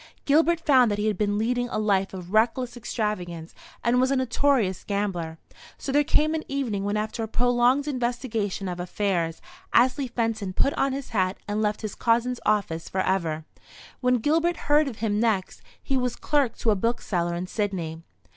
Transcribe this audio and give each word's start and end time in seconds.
Gilbert 0.25 0.59
found 0.59 0.89
that 0.89 0.97
he 0.97 1.05
had 1.05 1.15
been 1.15 1.37
leading 1.37 1.69
a 1.69 1.77
life 1.77 2.11
of 2.11 2.33
reckless 2.33 2.75
extravagance, 2.75 3.53
and 3.83 4.01
was 4.01 4.09
a 4.09 4.15
notorious 4.15 4.83
gambler. 4.83 5.37
So 5.77 5.91
there 5.91 6.03
came 6.03 6.33
an 6.33 6.43
evening 6.47 6.83
when 6.83 6.97
after 6.97 7.21
a 7.21 7.27
prolonged 7.27 7.87
investigation 7.87 8.67
of 8.67 8.79
affairs, 8.79 9.43
Astley 9.73 10.07
Fenton 10.07 10.53
put 10.53 10.73
on 10.73 10.91
his 10.91 11.09
hat, 11.09 11.37
and 11.47 11.61
left 11.61 11.83
his 11.83 11.93
cousin's 11.93 12.39
office 12.47 12.89
for 12.89 13.01
ever. 13.01 13.45
When 13.99 14.15
Gilbert 14.15 14.57
heard 14.57 14.87
of 14.87 14.97
him 15.05 15.19
next, 15.19 15.61
he 15.83 15.97
was 15.97 16.15
clerk 16.15 16.57
to 16.57 16.71
a 16.71 16.75
bookseller 16.75 17.35
in 17.35 17.45
Sydney. 17.45 18.01